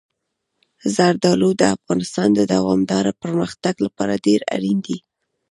[0.95, 4.97] زردالو د افغانستان د دوامداره پرمختګ لپاره ډېر اړین دي.